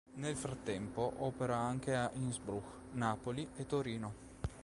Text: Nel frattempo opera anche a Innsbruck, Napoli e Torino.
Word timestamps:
Nel 0.15 0.35
frattempo 0.35 1.13
opera 1.17 1.57
anche 1.57 1.93
a 1.93 2.09
Innsbruck, 2.15 2.93
Napoli 2.93 3.47
e 3.55 3.67
Torino. 3.67 4.13